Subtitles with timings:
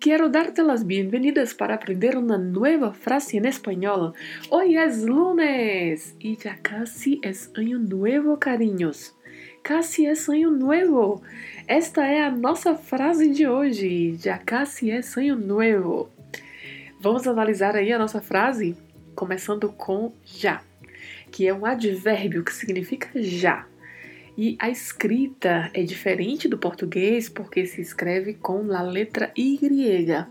[0.00, 4.14] Quiero darte las bienvenidas para aprender una nueva frase en español.
[4.48, 9.14] Hoy es lunes y ya casi es año nuevo, cariños.
[9.62, 11.20] Casi é sonho novo.
[11.68, 14.16] Esta é a nossa frase de hoje.
[14.16, 16.08] Já casi é sonho novo.
[16.98, 18.74] Vamos analisar aí a nossa frase,
[19.14, 20.62] começando com já,
[21.30, 23.66] que é um advérbio que significa já.
[24.42, 30.26] E a escrita é diferente do português porque se escreve com a letra Y.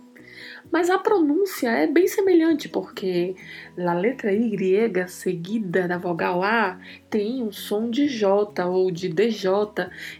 [0.71, 3.35] Mas a pronúncia é bem semelhante, porque
[3.77, 9.51] a letra Y seguida da vogal A tem um som de J ou de DJ,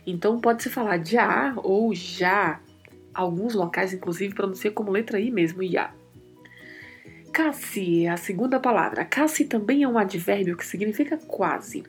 [0.06, 2.62] então pode-se falar de A ou já.
[3.12, 5.96] Alguns locais, inclusive, pronunciam como letra I mesmo, Ya.
[7.34, 9.04] Casi é a segunda palavra.
[9.04, 11.84] Casi também é um advérbio que significa quase.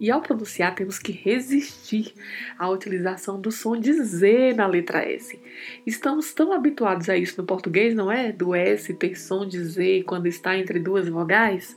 [0.00, 2.14] E ao pronunciar, temos que resistir
[2.56, 5.38] à utilização do som de Z na letra S.
[5.84, 8.30] Estamos tão habituados a isso no português, não é?
[8.30, 11.76] Do S ter som de Z quando está entre duas vogais,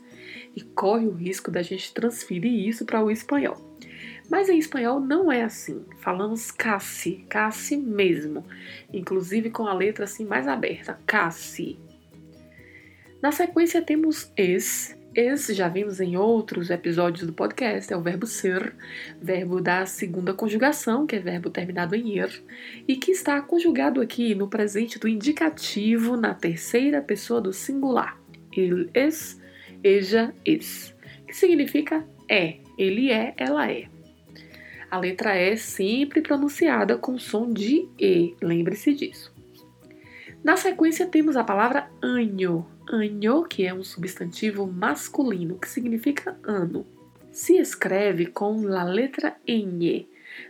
[0.55, 3.57] e corre o risco da gente transferir isso para o espanhol.
[4.29, 5.83] Mas em espanhol não é assim.
[5.99, 8.45] Falamos casi, casi mesmo,
[8.93, 11.77] inclusive com a letra assim mais aberta, casi.
[13.21, 18.25] Na sequência temos es, esse já vimos em outros episódios do podcast, é o verbo
[18.25, 18.73] ser,
[19.21, 22.31] verbo da segunda conjugação, que é verbo terminado em er,
[22.87, 28.17] e que está conjugado aqui no presente do indicativo na terceira pessoa do singular.
[28.55, 29.41] Ele es,
[29.83, 30.95] ella es,
[31.27, 33.89] que significa é, ele é, ela é.
[34.89, 39.33] A letra E sempre pronunciada com som de E, lembre-se disso.
[40.43, 46.85] Na sequência temos a palavra anho, Anho, que é um substantivo masculino, que significa ano,
[47.31, 50.09] se escreve com a letra N.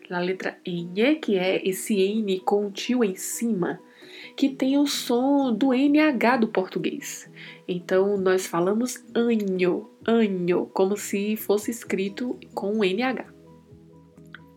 [0.09, 3.79] A letra N, que é esse N com o tio em cima,
[4.35, 7.29] que tem o som do NH do português.
[7.67, 13.25] Então nós falamos anho, anho, como se fosse escrito com NH.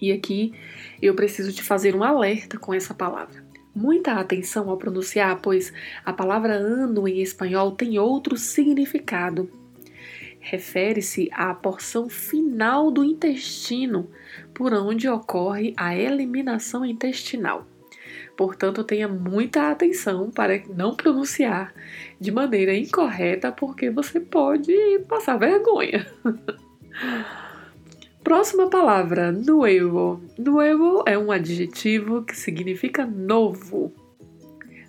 [0.01, 0.55] E aqui
[1.03, 3.44] eu preciso te fazer um alerta com essa palavra
[3.75, 5.73] muita atenção ao pronunciar, pois
[6.05, 9.51] a palavra ano em espanhol tem outro significado.
[10.41, 14.11] Refere-se à porção final do intestino,
[14.53, 17.67] por onde ocorre a eliminação intestinal.
[18.37, 21.73] Portanto, tenha muita atenção para não pronunciar
[22.21, 24.75] de maneira incorreta, porque você pode
[25.09, 26.07] passar vergonha.
[28.25, 30.19] Próxima palavra, nuevo.
[30.39, 33.93] Nuevo é um adjetivo que significa novo.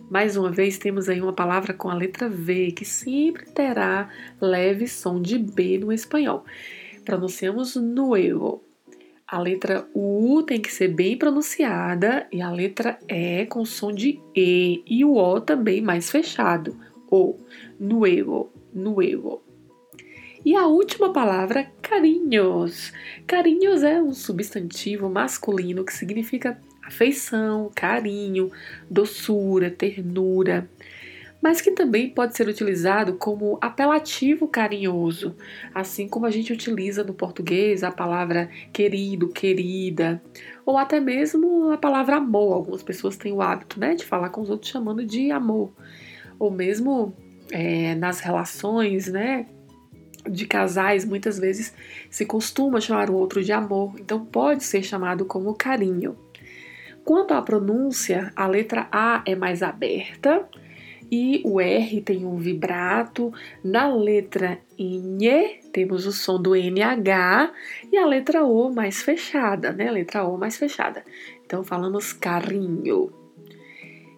[0.09, 4.09] Mais uma vez, temos aí uma palavra com a letra V, que sempre terá
[4.39, 6.45] leve som de B no espanhol.
[7.03, 8.63] Pronunciamos nuevo.
[9.27, 14.17] A letra U tem que ser bem pronunciada e a letra E com som de
[14.33, 16.77] E e o O também mais fechado.
[17.11, 17.35] O,
[17.77, 19.44] nuevo, nuevo.
[20.45, 22.93] E a última palavra, carinhos.
[23.25, 28.51] Carinhos é um substantivo masculino que significa afeição, carinho,
[28.87, 30.69] doçura, ternura,
[31.41, 35.35] mas que também pode ser utilizado como apelativo carinhoso,
[35.73, 40.21] assim como a gente utiliza no português a palavra querido, querida,
[40.63, 42.53] ou até mesmo a palavra amor.
[42.53, 45.73] Algumas pessoas têm o hábito né, de falar com os outros chamando de amor,
[46.37, 47.15] ou mesmo
[47.51, 49.47] é, nas relações, né?
[50.29, 51.73] De casais muitas vezes
[52.09, 56.17] se costuma chamar o outro de amor, então pode ser chamado como carinho.
[57.03, 60.47] Quanto à pronúncia, a letra A é mais aberta
[61.11, 63.31] e o R tem um vibrato.
[63.63, 67.51] Na letra NH temos o som do NH
[67.91, 69.87] e a letra O mais fechada, né?
[69.87, 71.03] A letra O mais fechada.
[71.45, 73.24] Então falamos carinho.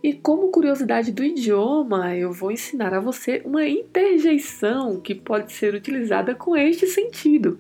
[0.08, 5.74] E como curiosidade do idioma, eu vou ensinar a você uma interjeição que pode ser
[5.74, 7.60] utilizada com este sentido.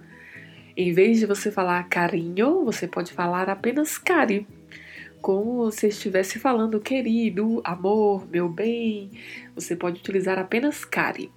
[0.74, 4.48] Em vez de você falar carinho, você pode falar apenas cari,
[5.22, 9.12] como se estivesse falando querido, amor, meu bem.
[9.54, 11.30] Você pode utilizar apenas cari.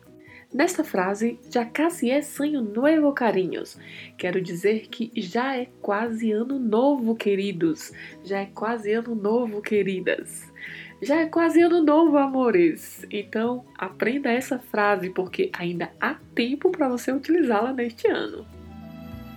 [0.52, 3.78] Nesta frase, já casi é sanho nuevo, carinhos.
[4.18, 7.92] Quero dizer que já é quase ano novo, queridos.
[8.24, 10.52] Já é quase ano novo, queridas.
[11.00, 13.06] Já é quase ano novo, amores.
[13.12, 18.44] Então, aprenda essa frase porque ainda há tempo para você utilizá-la neste ano.